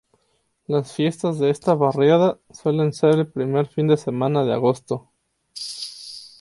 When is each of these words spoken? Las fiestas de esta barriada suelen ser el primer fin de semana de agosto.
Las 0.65 0.93
fiestas 0.93 1.37
de 1.37 1.51
esta 1.51 1.75
barriada 1.75 2.39
suelen 2.51 2.91
ser 2.91 3.13
el 3.19 3.27
primer 3.31 3.67
fin 3.67 3.87
de 3.87 3.97
semana 3.97 4.43
de 4.43 4.51
agosto. 4.53 5.11